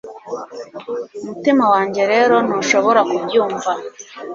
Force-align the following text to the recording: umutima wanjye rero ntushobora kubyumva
umutima 1.21 1.63
wanjye 1.73 2.01
rero 2.13 2.35
ntushobora 2.45 3.01
kubyumva 3.11 3.71